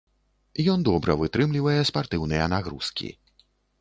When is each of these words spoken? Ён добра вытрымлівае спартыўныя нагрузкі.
Ён 0.73 0.79
добра 0.87 1.11
вытрымлівае 1.21 1.75
спартыўныя 1.91 2.49
нагрузкі. 2.55 3.15